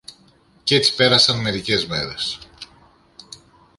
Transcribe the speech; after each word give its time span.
Κι 0.63 0.75
έτσι 0.75 0.95
πέρασαν 0.95 1.39
μερικές 1.41 1.85
μέρες. 1.85 2.39